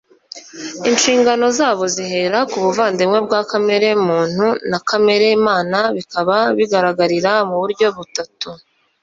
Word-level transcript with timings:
Inshingano 0.89 1.45
zabo 1.57 1.83
zihera 1.95 2.39
ku 2.51 2.57
buvandimwe 2.63 3.19
bwa 3.25 3.41
kamere 3.51 3.87
muntu 4.07 4.45
na 4.69 4.79
kamere 4.89 5.27
mana 5.47 5.79
bikaba 5.95 6.37
bigaragarira 6.57 7.31
mu 7.49 7.55
buryo 7.61 7.87
butatu 7.97 8.49